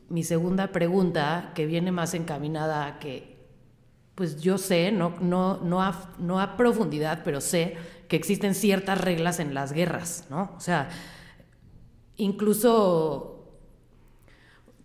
mi 0.09 0.23
segunda 0.23 0.67
pregunta, 0.71 1.51
que 1.55 1.65
viene 1.65 1.91
más 1.91 2.13
encaminada 2.13 2.85
a 2.85 2.99
que, 2.99 3.35
pues 4.13 4.41
yo 4.41 4.57
sé, 4.57 4.91
no, 4.91 5.15
no, 5.21 5.57
no, 5.61 5.81
a, 5.81 6.13
no 6.19 6.39
a 6.39 6.57
profundidad, 6.57 7.21
pero 7.23 7.41
sé 7.41 7.77
que 8.07 8.15
existen 8.15 8.53
ciertas 8.53 9.01
reglas 9.01 9.39
en 9.39 9.53
las 9.53 9.73
guerras, 9.73 10.25
¿no? 10.29 10.51
O 10.55 10.59
sea, 10.59 10.89
incluso 12.17 13.34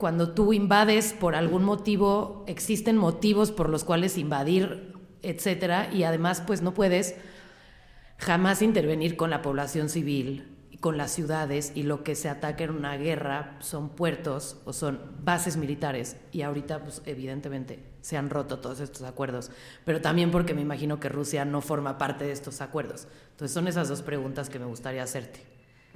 cuando 0.00 0.30
tú 0.30 0.54
invades 0.54 1.12
por 1.12 1.34
algún 1.34 1.62
motivo, 1.62 2.42
existen 2.48 2.96
motivos 2.96 3.52
por 3.52 3.68
los 3.68 3.84
cuales 3.84 4.16
invadir, 4.16 4.94
etcétera, 5.20 5.92
y 5.92 6.04
además 6.04 6.42
pues 6.46 6.62
no 6.62 6.72
puedes 6.72 7.16
jamás 8.16 8.62
intervenir 8.62 9.18
con 9.18 9.28
la 9.28 9.42
población 9.42 9.90
civil 9.90 10.56
con 10.80 10.96
las 10.96 11.10
ciudades 11.10 11.72
y 11.74 11.82
lo 11.82 12.02
que 12.02 12.14
se 12.14 12.30
ataca 12.30 12.64
en 12.64 12.70
una 12.70 12.96
guerra 12.96 13.56
son 13.60 13.90
puertos 13.90 14.62
o 14.64 14.72
son 14.72 14.98
bases 15.22 15.58
militares 15.58 16.16
y 16.32 16.40
ahorita 16.40 16.82
pues 16.82 17.02
evidentemente 17.04 17.78
se 18.00 18.16
han 18.16 18.30
roto 18.30 18.60
todos 18.60 18.80
estos 18.80 19.02
acuerdos, 19.02 19.50
pero 19.84 20.00
también 20.00 20.30
porque 20.30 20.54
me 20.54 20.62
imagino 20.62 20.98
que 20.98 21.10
Rusia 21.10 21.44
no 21.44 21.60
forma 21.60 21.98
parte 21.98 22.24
de 22.24 22.32
estos 22.32 22.62
acuerdos. 22.62 23.08
Entonces 23.32 23.52
son 23.52 23.68
esas 23.68 23.90
dos 23.90 24.00
preguntas 24.00 24.48
que 24.48 24.58
me 24.58 24.64
gustaría 24.64 25.02
hacerte. 25.02 25.40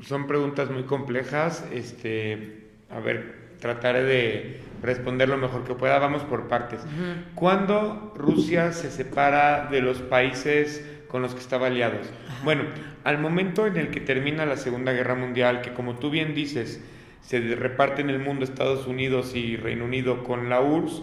Son 0.03 0.27
preguntas 0.27 0.71
muy 0.71 0.83
complejas, 0.83 1.65
este, 1.73 2.69
a 2.91 3.01
ver, 3.01 3.44
trataré 3.65 4.05
de 4.05 4.61
responder 4.83 5.27
lo 5.27 5.39
mejor 5.39 5.65
que 5.65 5.75
pueda. 5.75 5.99
Vamos 5.99 6.23
por 6.25 6.49
partes. 6.49 6.87
¿Cuándo 7.35 8.13
Rusia 8.15 8.73
se 8.73 8.91
separa 8.91 9.69
de 9.71 9.81
los 9.81 10.03
países 10.03 10.85
con 11.09 11.23
los 11.23 11.33
que 11.33 11.41
estaba 11.41 11.69
aliados? 11.69 12.07
Bueno, 12.45 12.65
al 13.05 13.17
momento 13.17 13.67
en 13.67 13.79
el 13.79 13.89
que 13.89 14.03
termina 14.03 14.45
la 14.45 14.59
Segunda 14.59 14.93
Guerra 14.93 15.15
Mundial, 15.15 15.63
que 15.63 15.73
como 15.73 15.95
tú 15.95 16.11
bien 16.11 16.35
dices, 16.35 16.85
se 17.23 17.41
reparte 17.55 18.03
en 18.03 18.11
el 18.11 18.19
mundo 18.19 18.45
Estados 18.45 18.87
Unidos 18.87 19.35
y 19.35 19.57
Reino 19.57 19.87
Unido 19.87 20.25
con 20.25 20.51
la 20.51 20.61
URSS, 20.61 21.03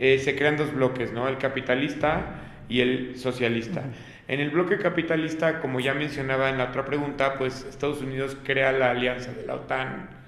eh, 0.00 0.18
se 0.18 0.34
crean 0.34 0.56
dos 0.56 0.74
bloques, 0.74 1.12
¿no? 1.12 1.28
El 1.28 1.38
capitalista 1.38 2.40
y 2.68 2.80
el 2.80 3.18
socialista. 3.18 3.84
En 4.26 4.40
el 4.40 4.50
bloque 4.50 4.78
capitalista, 4.78 5.60
como 5.60 5.78
ya 5.78 5.94
mencionaba 5.94 6.50
en 6.50 6.58
la 6.58 6.64
otra 6.70 6.84
pregunta, 6.84 7.34
pues 7.38 7.64
Estados 7.70 8.00
Unidos 8.00 8.36
crea 8.42 8.72
la 8.72 8.90
alianza 8.90 9.32
de 9.32 9.46
la 9.46 9.54
OTAN 9.54 10.19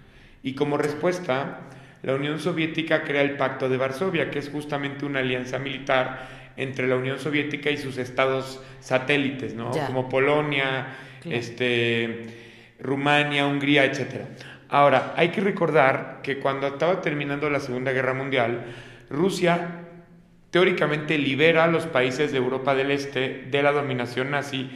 y 0.42 0.54
como 0.54 0.76
respuesta, 0.76 1.60
la 2.02 2.14
Unión 2.14 2.40
Soviética 2.40 3.04
crea 3.04 3.22
el 3.22 3.36
Pacto 3.36 3.68
de 3.68 3.76
Varsovia, 3.76 4.30
que 4.30 4.40
es 4.40 4.48
justamente 4.48 5.04
una 5.06 5.20
alianza 5.20 5.58
militar 5.58 6.28
entre 6.56 6.88
la 6.88 6.96
Unión 6.96 7.18
Soviética 7.18 7.70
y 7.70 7.76
sus 7.76 7.96
estados 7.96 8.62
satélites, 8.80 9.54
¿no? 9.54 9.70
Como 9.70 10.08
Polonia, 10.08 10.88
este, 11.24 12.26
Rumania, 12.80 13.46
Hungría, 13.46 13.84
etc. 13.84 14.26
Ahora, 14.68 15.14
hay 15.16 15.28
que 15.28 15.40
recordar 15.40 16.20
que 16.22 16.38
cuando 16.38 16.66
estaba 16.66 17.00
terminando 17.00 17.48
la 17.48 17.60
Segunda 17.60 17.92
Guerra 17.92 18.14
Mundial, 18.14 18.64
Rusia 19.08 19.82
teóricamente 20.50 21.16
libera 21.16 21.64
a 21.64 21.66
los 21.68 21.86
países 21.86 22.32
de 22.32 22.38
Europa 22.38 22.74
del 22.74 22.90
Este 22.90 23.46
de 23.50 23.62
la 23.62 23.72
dominación 23.72 24.30
nazi, 24.30 24.70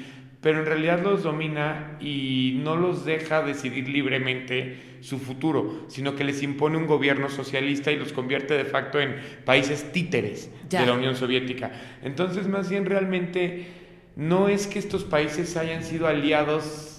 pero 0.47 0.61
en 0.61 0.67
realidad 0.67 1.03
los 1.03 1.25
domina 1.25 1.97
y 2.01 2.61
no 2.63 2.77
los 2.77 3.05
deja 3.05 3.43
decidir 3.43 3.89
libremente 3.89 4.77
su 5.01 5.19
futuro, 5.19 5.87
sino 5.89 6.15
que 6.15 6.23
les 6.23 6.41
impone 6.41 6.77
un 6.77 6.87
gobierno 6.87 7.29
socialista 7.29 7.91
y 7.91 7.97
los 7.97 8.13
convierte 8.13 8.55
de 8.55 8.65
facto 8.65 9.01
en 9.01 9.17
países 9.45 9.91
títeres 9.91 10.49
de 10.71 10.87
la 10.87 10.93
Unión 10.93 11.17
Soviética. 11.17 11.73
Entonces, 12.05 12.47
más 12.47 12.71
bien 12.71 12.87
realmente 12.87 13.67
no 14.15 14.47
es 14.47 14.69
que 14.69 14.79
estos 14.79 15.03
países 15.03 15.57
hayan 15.57 15.83
sido 15.83 16.07
aliados 16.07 16.96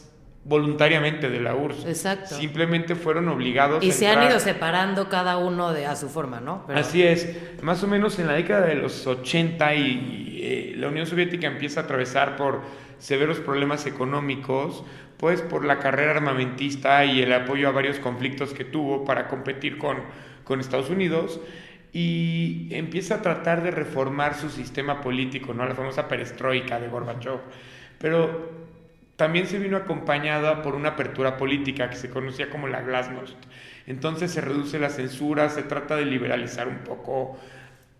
voluntariamente 0.47 1.29
de 1.29 1.41
la 1.41 1.55
URSS. 1.55 1.85
Exacto. 1.85 2.35
Simplemente 2.35 2.95
fueron 2.95 3.27
obligados 3.27 3.83
y 3.83 3.91
se 3.91 4.07
han 4.07 4.23
ido 4.23 4.39
separando 4.39 5.09
cada 5.09 5.37
uno 5.37 5.73
de 5.73 5.85
a 5.85 5.95
su 5.97 6.07
forma, 6.07 6.39
¿no? 6.39 6.63
Así 6.73 7.03
es. 7.03 7.35
Más 7.61 7.83
o 7.83 7.87
menos 7.87 8.17
en 8.17 8.27
la 8.27 8.33
década 8.33 8.65
de 8.65 8.75
los 8.75 9.05
80 9.05 9.75
y, 9.75 10.39
eh, 10.41 10.73
la 10.77 10.87
Unión 10.87 11.05
Soviética 11.05 11.47
empieza 11.47 11.81
a 11.81 11.83
atravesar 11.83 12.37
por 12.37 12.61
severos 12.97 13.39
problemas 13.39 13.85
económicos, 13.85 14.85
pues 15.17 15.41
por 15.41 15.65
la 15.65 15.79
carrera 15.79 16.11
armamentista 16.11 17.03
y 17.03 17.21
el 17.21 17.33
apoyo 17.33 17.67
a 17.67 17.71
varios 17.71 17.99
conflictos 17.99 18.53
que 18.53 18.63
tuvo 18.63 19.03
para 19.03 19.27
competir 19.27 19.77
con, 19.77 19.97
con 20.45 20.61
Estados 20.61 20.89
Unidos 20.89 21.41
y 21.91 22.69
empieza 22.71 23.15
a 23.15 23.21
tratar 23.21 23.63
de 23.63 23.71
reformar 23.71 24.35
su 24.35 24.49
sistema 24.49 25.01
político, 25.01 25.53
¿no? 25.53 25.65
La 25.65 25.75
famosa 25.75 26.07
perestroika 26.07 26.79
de 26.79 26.87
Gorbachev. 26.87 27.39
Pero 27.97 28.56
también 29.17 29.47
se 29.47 29.59
vino 29.59 29.77
acompañada 29.77 30.61
por 30.61 30.75
una 30.75 30.89
apertura 30.89 31.37
política 31.37 31.89
que 31.89 31.95
se 31.95 32.09
conocía 32.09 32.49
como 32.49 32.67
la 32.67 32.81
glasnost. 32.81 33.35
Entonces 33.87 34.31
se 34.31 34.41
reduce 34.41 34.79
la 34.79 34.89
censura, 34.89 35.49
se 35.49 35.63
trata 35.63 35.95
de 35.95 36.05
liberalizar 36.05 36.67
un 36.67 36.79
poco 36.79 37.37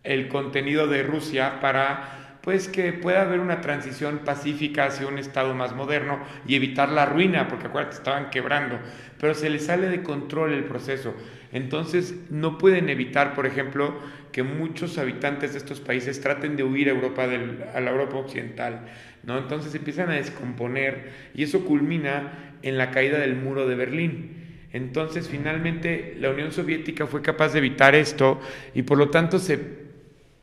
el 0.04 0.30
contenido 0.30 0.88
de 0.88 1.04
Rusia 1.04 1.60
para 1.60 2.27
pues 2.48 2.70
que 2.70 2.94
pueda 2.94 3.24
haber 3.24 3.42
una 3.42 3.60
transición 3.60 4.20
pacífica 4.20 4.86
hacia 4.86 5.06
un 5.06 5.18
Estado 5.18 5.54
más 5.54 5.76
moderno 5.76 6.18
y 6.48 6.56
evitar 6.56 6.88
la 6.88 7.06
ruina, 7.06 7.50
porque 7.50 7.68
acuérdate, 7.68 7.98
estaban 7.98 8.30
quebrando, 8.30 8.80
pero 9.20 9.34
se 9.34 9.50
les 9.50 9.66
sale 9.66 9.90
de 9.90 10.02
control 10.02 10.54
el 10.54 10.64
proceso. 10.64 11.14
Entonces 11.52 12.16
no 12.30 12.58
pueden 12.58 12.88
evitar, 12.88 13.36
por 13.36 13.48
ejemplo, 13.48 14.00
que 14.32 14.44
muchos 14.44 14.98
habitantes 14.98 15.52
de 15.52 15.58
estos 15.58 15.82
países 15.82 16.22
traten 16.22 16.56
de 16.56 16.64
huir 16.64 16.88
a, 16.88 16.94
Europa 16.94 17.26
a 17.26 17.82
la 17.82 17.92
Europa 17.92 18.16
occidental. 18.16 18.80
¿no? 19.24 19.38
Entonces 19.38 19.76
empiezan 19.76 20.10
a 20.10 20.14
descomponer 20.14 21.12
y 21.36 21.44
eso 21.44 21.66
culmina 21.66 22.56
en 22.62 22.78
la 22.78 22.92
caída 22.92 23.20
del 23.20 23.36
muro 23.36 23.68
de 23.68 23.76
Berlín. 23.76 24.38
Entonces 24.72 25.28
finalmente 25.28 26.16
la 26.18 26.30
Unión 26.30 26.54
Soviética 26.54 27.08
fue 27.08 27.22
capaz 27.22 27.52
de 27.52 27.60
evitar 27.60 27.94
esto 27.94 28.40
y 28.74 28.84
por 28.84 28.98
lo 28.98 29.10
tanto 29.10 29.38
se 29.38 29.58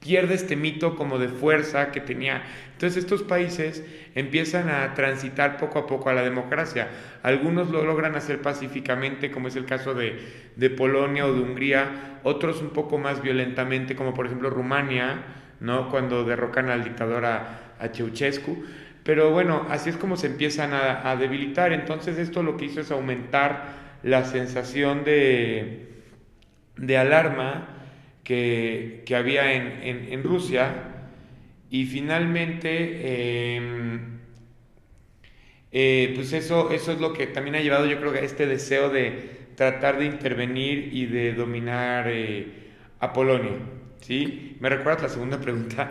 pierde 0.04 0.34
este 0.34 0.54
mito 0.54 0.96
como 0.96 1.18
de 1.18 1.28
fuerza 1.28 1.90
que 1.90 2.00
tenía. 2.00 2.42
Entonces 2.72 3.02
estos 3.02 3.22
países 3.22 3.82
empiezan 4.14 4.68
a 4.68 4.92
transitar 4.92 5.56
poco 5.56 5.78
a 5.78 5.86
poco 5.86 6.10
a 6.10 6.12
la 6.12 6.22
democracia. 6.22 6.88
Algunos 7.22 7.70
lo 7.70 7.82
logran 7.84 8.14
hacer 8.14 8.42
pacíficamente, 8.42 9.30
como 9.30 9.48
es 9.48 9.56
el 9.56 9.64
caso 9.64 9.94
de, 9.94 10.18
de 10.56 10.70
Polonia 10.70 11.24
o 11.24 11.32
de 11.32 11.40
Hungría, 11.40 12.18
otros 12.22 12.60
un 12.60 12.70
poco 12.70 12.98
más 12.98 13.22
violentamente, 13.22 13.96
como 13.96 14.12
por 14.12 14.26
ejemplo 14.26 14.50
Rumania, 14.50 15.22
¿no? 15.60 15.88
cuando 15.88 16.24
derrocan 16.24 16.68
al 16.68 16.84
dictador 16.84 17.24
a, 17.24 17.60
Ceausescu. 17.92 18.62
Pero 19.04 19.30
bueno, 19.30 19.66
así 19.70 19.88
es 19.88 19.96
como 19.96 20.16
se 20.16 20.26
empiezan 20.26 20.74
a, 20.74 21.10
a 21.10 21.16
debilitar. 21.16 21.72
Entonces 21.72 22.18
esto 22.18 22.42
lo 22.42 22.58
que 22.58 22.66
hizo 22.66 22.82
es 22.82 22.90
aumentar 22.90 23.84
la 24.02 24.24
sensación 24.24 25.04
de, 25.04 25.88
de 26.76 26.98
alarma 26.98 27.68
que, 28.24 29.04
había 29.16 29.52
en, 29.52 30.22
Rusia 30.24 30.72
y 31.70 31.84
finalmente 31.84 33.56
em, 33.56 34.18
eh, 35.70 36.12
pues 36.14 36.32
eso, 36.32 36.70
eso 36.70 36.92
es 36.92 37.00
lo 37.00 37.12
que 37.12 37.26
también 37.26 37.56
ha 37.56 37.60
llevado 37.60 37.86
yo 37.86 37.98
creo 37.98 38.12
a 38.12 38.20
este 38.20 38.46
deseo 38.46 38.88
de 38.88 39.44
tratar 39.56 39.98
de 39.98 40.06
intervenir 40.06 40.90
y 40.92 41.06
de 41.06 41.34
dominar 41.34 42.08
eh, 42.08 42.70
a 43.00 43.12
Polonia. 43.12 43.52
¿sí? 44.00 44.56
¿Me 44.60 44.68
recuerdas 44.68 45.02
la 45.02 45.08
segunda 45.08 45.40
pregunta? 45.40 45.90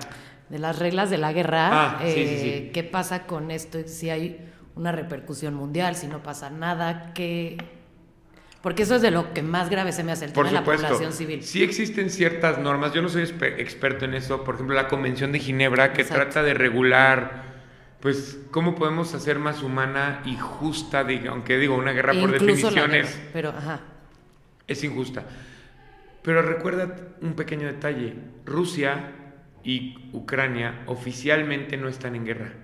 De 0.50 0.60
las 0.60 0.80
reglas 0.80 1.10
de 1.10 1.18
la 1.18 1.34
guerra, 1.34 1.70
ah, 1.72 2.00
eh, 2.04 2.72
¿qué 2.74 2.84
pasa 2.84 3.26
con 3.26 3.52
esto? 3.52 3.80
Si 3.86 4.10
hay 4.10 4.40
una 4.76 4.92
repercusión 4.92 5.54
mundial, 5.54 5.96
si 5.96 6.08
no 6.08 6.22
pasa 6.22 6.50
nada, 6.50 7.12
¿qué, 7.14 7.58
porque 8.64 8.84
eso 8.84 8.96
es 8.96 9.02
de 9.02 9.12
lo 9.12 9.34
que 9.34 9.44
más 9.44 9.70
grave 9.70 9.92
se 9.92 10.06
me 10.06 10.14
hace 10.14 10.24
el 10.24 10.32
tema 10.32 10.48
de 10.48 10.54
la 10.54 10.64
población 10.64 11.12
civil. 11.12 11.44
Sí 11.44 11.62
existen 11.64 12.10
ciertas 12.10 12.60
normas, 12.60 12.94
yo 12.94 13.02
no 13.02 13.10
soy 13.10 13.24
experto 13.24 14.06
en 14.06 14.14
eso, 14.14 14.46
por 14.46 14.56
ejemplo 14.56 14.74
la 14.74 14.88
Convención 14.88 15.34
de 15.34 15.40
Ginebra 15.40 15.92
que 15.92 16.06
trata 16.06 16.42
de 16.42 16.54
regular 16.54 17.44
pues 18.00 18.40
cómo 18.52 18.74
podemos 18.74 19.14
hacer 19.14 19.38
más 19.38 19.64
humana 19.64 20.22
y 20.24 20.38
justa, 20.38 21.06
aunque 21.30 21.58
digo, 21.58 21.76
una 21.76 21.92
guerra 21.92 22.14
por 22.14 22.32
definiciones 22.32 23.22
pero, 23.34 23.50
ajá. 23.50 23.82
es 24.66 24.82
injusta. 24.86 25.26
Pero 26.22 26.42
recuerda 26.42 26.96
un 27.22 27.34
pequeño 27.34 27.68
detalle, 27.68 28.16
Rusia 28.46 29.12
y 29.62 30.10
Ucrania 30.14 30.84
oficialmente 30.86 31.76
no 31.76 31.90
están 31.90 32.16
en 32.16 32.26
guerra 32.26 32.63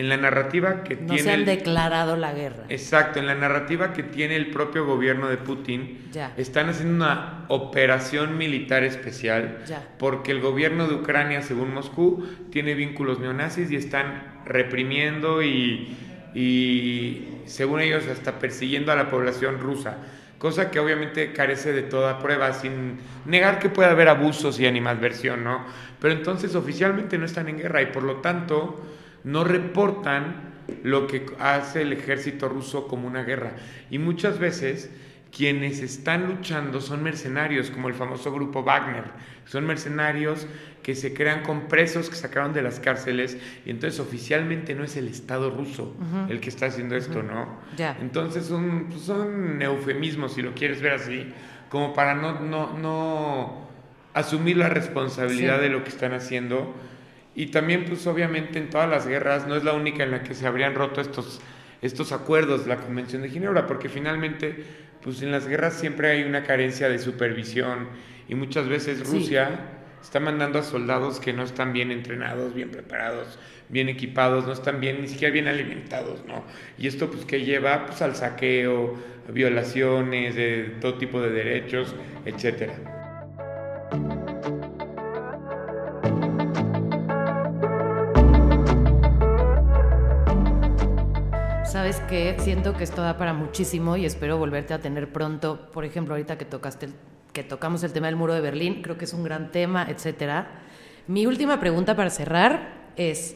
en 0.00 0.08
la 0.08 0.16
narrativa 0.16 0.82
que 0.82 0.96
no 0.96 1.16
se 1.16 1.30
han 1.30 1.44
declarado 1.44 2.16
la 2.16 2.32
guerra. 2.32 2.64
Exacto, 2.70 3.18
en 3.18 3.26
la 3.26 3.34
narrativa 3.34 3.92
que 3.92 4.02
tiene 4.02 4.34
el 4.34 4.50
propio 4.50 4.86
gobierno 4.86 5.28
de 5.28 5.36
Putin, 5.36 6.10
están 6.38 6.70
haciendo 6.70 7.04
una 7.04 7.44
operación 7.48 8.38
militar 8.38 8.82
especial 8.82 9.58
porque 9.98 10.32
el 10.32 10.40
gobierno 10.40 10.88
de 10.88 10.94
Ucrania, 10.94 11.42
según 11.42 11.74
Moscú, 11.74 12.26
tiene 12.50 12.74
vínculos 12.74 13.20
neonazis 13.20 13.70
y 13.70 13.76
están 13.76 14.40
reprimiendo 14.46 15.42
y, 15.42 15.94
y 16.34 17.28
según 17.44 17.80
ellos 17.80 18.04
hasta 18.08 18.38
persiguiendo 18.38 18.92
a 18.92 18.96
la 18.96 19.10
población 19.10 19.60
rusa 19.60 19.98
cosa 20.38 20.70
que 20.70 20.80
obviamente 20.80 21.34
carece 21.34 21.74
de 21.74 21.82
toda 21.82 22.18
prueba, 22.18 22.54
sin 22.54 22.98
negar 23.26 23.58
que 23.58 23.68
pueda 23.68 23.90
haber 23.90 24.08
abusos 24.08 24.58
y 24.58 24.66
animadversión, 24.66 25.44
¿no? 25.44 25.66
Pero 26.00 26.14
entonces 26.14 26.54
oficialmente 26.54 27.18
no 27.18 27.26
están 27.26 27.50
en 27.50 27.58
guerra 27.58 27.82
y 27.82 27.86
por 27.86 28.02
lo 28.02 28.16
tanto 28.16 28.80
no 29.24 29.44
reportan 29.44 30.50
lo 30.82 31.06
que 31.06 31.26
hace 31.38 31.82
el 31.82 31.92
ejército 31.92 32.48
ruso 32.48 32.86
como 32.86 33.06
una 33.06 33.22
guerra. 33.24 33.52
Y 33.90 33.98
muchas 33.98 34.38
veces 34.38 34.90
quienes 35.36 35.80
están 35.80 36.26
luchando 36.26 36.80
son 36.80 37.02
mercenarios, 37.02 37.70
como 37.70 37.88
el 37.88 37.94
famoso 37.94 38.32
grupo 38.32 38.62
Wagner. 38.62 39.04
Son 39.44 39.64
mercenarios 39.66 40.46
que 40.82 40.94
se 40.94 41.12
crean 41.12 41.42
con 41.42 41.68
presos 41.68 42.08
que 42.08 42.16
sacaron 42.16 42.52
de 42.52 42.62
las 42.62 42.80
cárceles 42.80 43.36
y 43.64 43.70
entonces 43.70 44.00
oficialmente 44.00 44.74
no 44.74 44.84
es 44.84 44.96
el 44.96 45.08
Estado 45.08 45.50
ruso 45.50 45.94
el 46.28 46.40
que 46.40 46.48
está 46.48 46.66
haciendo 46.66 46.96
esto, 46.96 47.22
¿no? 47.22 47.60
Entonces 48.00 48.46
son, 48.46 48.86
pues 48.88 49.02
son 49.02 49.60
eufemismos, 49.60 50.34
si 50.34 50.42
lo 50.42 50.54
quieres 50.54 50.80
ver 50.80 50.92
así, 50.92 51.32
como 51.68 51.92
para 51.92 52.14
no, 52.14 52.40
no, 52.40 52.78
no 52.78 53.68
asumir 54.14 54.56
la 54.56 54.68
responsabilidad 54.68 55.60
de 55.60 55.68
lo 55.68 55.84
que 55.84 55.90
están 55.90 56.12
haciendo 56.12 56.74
y 57.34 57.46
también, 57.46 57.84
pues 57.84 58.06
obviamente 58.06 58.58
en 58.58 58.70
todas 58.70 58.88
las 58.88 59.06
guerras 59.06 59.46
no 59.46 59.54
es 59.56 59.64
la 59.64 59.72
única 59.72 60.02
en 60.02 60.10
la 60.10 60.22
que 60.22 60.34
se 60.34 60.46
habrían 60.46 60.74
roto 60.74 61.00
estos, 61.00 61.40
estos 61.80 62.12
acuerdos 62.12 62.64
de 62.64 62.74
la 62.74 62.76
Convención 62.78 63.22
de 63.22 63.28
Ginebra, 63.28 63.66
porque 63.66 63.88
finalmente, 63.88 64.64
pues 65.02 65.22
en 65.22 65.30
las 65.30 65.46
guerras 65.46 65.74
siempre 65.74 66.10
hay 66.10 66.24
una 66.24 66.42
carencia 66.42 66.88
de 66.88 66.98
supervisión 66.98 67.88
y 68.28 68.34
muchas 68.34 68.68
veces 68.68 69.06
Rusia 69.08 69.78
está 70.02 70.18
mandando 70.18 70.58
a 70.58 70.62
soldados 70.62 71.20
que 71.20 71.32
no 71.32 71.42
están 71.42 71.72
bien 71.72 71.90
entrenados, 71.90 72.54
bien 72.54 72.70
preparados, 72.70 73.38
bien 73.68 73.88
equipados, 73.88 74.46
no 74.46 74.52
están 74.52 74.80
bien, 74.80 75.00
ni 75.00 75.08
siquiera 75.08 75.32
bien 75.32 75.46
alimentados, 75.46 76.24
¿no? 76.26 76.44
Y 76.78 76.88
esto 76.88 77.10
pues 77.10 77.24
que 77.24 77.44
lleva 77.44 77.86
pues 77.86 78.02
al 78.02 78.16
saqueo, 78.16 78.98
violaciones 79.32 80.34
de 80.34 80.76
todo 80.80 80.94
tipo 80.94 81.20
de 81.20 81.30
derechos, 81.30 81.94
etcétera. 82.24 82.99
Sabes 91.80 92.00
que 92.10 92.36
siento 92.40 92.76
que 92.76 92.84
esto 92.84 93.00
da 93.00 93.16
para 93.16 93.32
muchísimo 93.32 93.96
y 93.96 94.04
espero 94.04 94.36
volverte 94.36 94.74
a 94.74 94.80
tener 94.80 95.10
pronto. 95.10 95.70
Por 95.72 95.86
ejemplo, 95.86 96.12
ahorita 96.12 96.36
que 96.36 96.44
tocaste 96.44 96.90
que 97.32 97.42
tocamos 97.42 97.82
el 97.82 97.94
tema 97.94 98.08
del 98.08 98.16
muro 98.16 98.34
de 98.34 98.42
Berlín, 98.42 98.82
creo 98.82 98.98
que 98.98 99.06
es 99.06 99.14
un 99.14 99.24
gran 99.24 99.50
tema, 99.50 99.86
etcétera. 99.88 100.60
Mi 101.06 101.24
última 101.24 101.58
pregunta 101.58 101.96
para 101.96 102.10
cerrar 102.10 102.90
es 102.96 103.34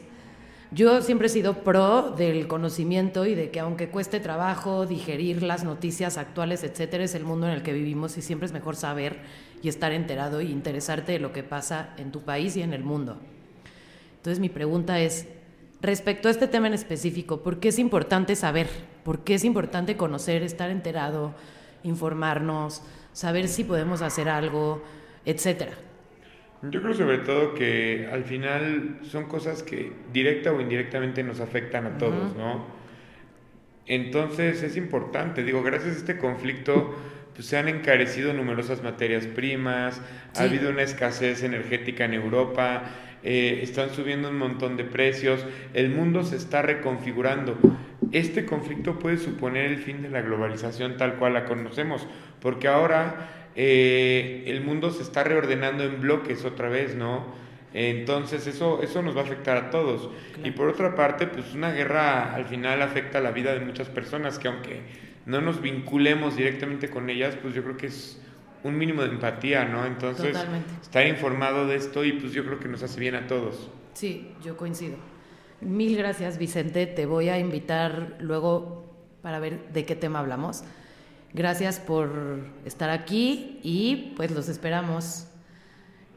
Yo 0.69 1.01
siempre 1.01 1.25
he 1.25 1.29
sido 1.31 1.63
pro 1.63 2.11
del 2.11 2.47
conocimiento 2.47 3.25
y 3.25 3.33
de 3.33 3.49
que 3.49 3.59
aunque 3.59 3.89
cueste 3.89 4.19
trabajo 4.19 4.85
digerir 4.85 5.41
las 5.41 5.63
noticias 5.63 6.19
actuales, 6.19 6.63
etcétera, 6.63 7.03
es 7.03 7.15
el 7.15 7.23
mundo 7.23 7.47
en 7.47 7.53
el 7.53 7.63
que 7.63 7.73
vivimos 7.73 8.15
y 8.15 8.21
siempre 8.21 8.45
es 8.45 8.53
mejor 8.53 8.75
saber 8.75 9.21
y 9.63 9.69
estar 9.69 9.91
enterado 9.91 10.39
y 10.41 10.51
interesarte 10.51 11.13
de 11.13 11.19
lo 11.19 11.33
que 11.33 11.41
pasa 11.41 11.95
en 11.97 12.11
tu 12.11 12.21
país 12.21 12.55
y 12.57 12.61
en 12.61 12.73
el 12.73 12.83
mundo. 12.83 13.17
Entonces 14.17 14.39
mi 14.39 14.49
pregunta 14.49 14.99
es, 14.99 15.27
respecto 15.85 16.27
a 16.27 16.31
este 16.31 16.47
tema 16.47 16.67
en 16.67 16.73
específico, 16.73 17.41
¿por 17.41 17.59
qué 17.59 17.69
es 17.69 17.79
importante 17.79 18.35
saber? 18.35 18.67
¿Por 19.03 19.23
qué 19.23 19.35
es 19.35 19.43
importante 19.43 19.97
conocer, 19.97 20.43
estar 20.43 20.69
enterado, 20.69 21.35
informarnos, 21.83 22.81
saber 23.13 23.47
si 23.47 23.63
podemos 23.63 24.01
hacer 24.01 24.29
algo, 24.29 24.83
etcétera? 25.25 25.73
Yo 26.63 26.81
creo 26.81 26.93
sobre 26.93 27.19
todo 27.19 27.53
que 27.53 28.07
al 28.11 28.23
final 28.23 28.99
son 29.03 29.25
cosas 29.25 29.61
que 29.61 29.91
directa 30.11 30.51
o 30.51 30.59
indirectamente 30.59 31.23
nos 31.23 31.39
afectan 31.39 31.85
a 31.85 31.97
todos, 31.97 32.35
¿no? 32.35 32.65
Entonces 33.85 34.63
es 34.63 34.77
importante, 34.77 35.43
digo, 35.43 35.61
gracias 35.61 35.95
a 35.95 35.99
este 35.99 36.17
conflicto 36.17 36.95
pues, 37.35 37.47
se 37.47 37.57
han 37.57 37.67
encarecido 37.67 38.33
numerosas 38.33 38.81
materias 38.81 39.27
primas, 39.27 40.01
ha 40.35 40.43
habido 40.43 40.69
una 40.69 40.81
escasez 40.81 41.43
energética 41.43 42.05
en 42.05 42.13
Europa, 42.15 42.83
eh, 43.23 43.59
están 43.63 43.89
subiendo 43.89 44.29
un 44.29 44.37
montón 44.37 44.77
de 44.77 44.83
precios, 44.83 45.45
el 45.73 45.89
mundo 45.89 46.23
se 46.23 46.35
está 46.35 46.61
reconfigurando. 46.61 47.57
Este 48.11 48.45
conflicto 48.45 48.99
puede 48.99 49.17
suponer 49.17 49.65
el 49.65 49.77
fin 49.77 50.01
de 50.01 50.09
la 50.09 50.21
globalización 50.21 50.97
tal 50.97 51.15
cual 51.15 51.33
la 51.33 51.45
conocemos, 51.45 52.07
porque 52.39 52.67
ahora 52.67 53.49
eh, 53.55 54.43
el 54.47 54.61
mundo 54.61 54.91
se 54.91 55.01
está 55.01 55.23
reordenando 55.23 55.83
en 55.83 56.01
bloques 56.01 56.45
otra 56.45 56.69
vez, 56.69 56.95
¿no? 56.95 57.33
Entonces 57.73 58.47
eso, 58.47 58.81
eso 58.81 59.01
nos 59.01 59.17
va 59.17 59.21
a 59.21 59.23
afectar 59.25 59.57
a 59.57 59.69
todos. 59.69 60.09
Y 60.43 60.51
por 60.51 60.69
otra 60.69 60.95
parte, 60.95 61.27
pues 61.27 61.53
una 61.53 61.71
guerra 61.71 62.33
al 62.33 62.45
final 62.45 62.81
afecta 62.81 63.19
la 63.19 63.31
vida 63.31 63.53
de 63.53 63.59
muchas 63.59 63.89
personas 63.89 64.39
que 64.39 64.47
aunque 64.47 64.79
no 65.25 65.41
nos 65.41 65.61
vinculemos 65.61 66.37
directamente 66.37 66.89
con 66.89 67.09
ellas, 67.09 67.37
pues 67.41 67.53
yo 67.53 67.63
creo 67.63 67.75
que 67.75 67.87
es 67.87 68.21
un 68.65 68.77
mínimo 68.77 69.03
de 69.03 69.09
empatía, 69.09 69.63
¿no? 69.65 69.85
Entonces, 69.85 70.35
estar 70.81 71.05
informado 71.05 71.67
de 71.67 71.75
esto 71.75 72.03
y 72.03 72.13
pues 72.13 72.33
yo 72.33 72.43
creo 72.43 72.59
que 72.59 72.67
nos 72.67 72.81
hace 72.81 72.99
bien 72.99 73.13
a 73.13 73.27
todos. 73.27 73.69
Sí, 73.93 74.31
yo 74.43 74.57
coincido. 74.57 74.97
Mil 75.61 75.95
gracias, 75.95 76.39
Vicente. 76.39 76.87
Te 76.87 77.05
voy 77.05 77.29
a 77.29 77.37
invitar 77.37 78.17
luego 78.19 78.91
para 79.21 79.39
ver 79.39 79.69
de 79.71 79.85
qué 79.85 79.95
tema 79.95 80.19
hablamos. 80.19 80.63
Gracias 81.33 81.79
por 81.79 82.39
estar 82.65 82.89
aquí 82.89 83.59
y 83.61 84.13
pues 84.15 84.31
los 84.31 84.49
esperamos. 84.49 85.27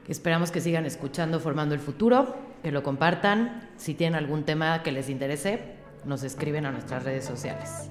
Esperamos 0.09 0.51
que 0.51 0.63
sigan 0.63 0.87
escuchando 0.87 1.41
Formando 1.41 1.75
el 1.75 1.81
Futuro, 1.81 2.35
que 2.63 2.73
lo 2.73 2.83
compartan. 2.83 3.69
Si 3.77 3.93
tienen 3.93 4.15
algún 4.15 4.45
tema 4.45 4.83
que 4.83 4.91
les 4.91 5.11
interese, 5.11 5.61
nos 6.07 6.23
escriben 6.23 6.65
a 6.65 6.73
nuestras 6.73 7.05
redes 7.05 7.27
sociales. 7.27 7.91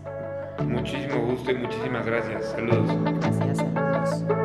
Muchísimo 0.65 1.27
gusto 1.27 1.51
y 1.51 1.55
muchísimas 1.55 2.05
gracias. 2.05 2.45
Saludos. 2.45 2.89
Gracias, 3.21 3.57
saludos. 3.57 4.36